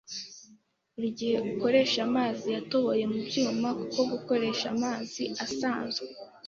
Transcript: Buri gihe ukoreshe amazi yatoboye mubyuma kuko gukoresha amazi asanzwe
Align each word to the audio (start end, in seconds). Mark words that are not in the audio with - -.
Buri 0.93 1.09
gihe 1.19 1.35
ukoreshe 1.49 1.99
amazi 2.07 2.45
yatoboye 2.55 3.03
mubyuma 3.11 3.67
kuko 3.79 3.99
gukoresha 4.11 4.65
amazi 4.75 5.23
asanzwe 5.45 6.07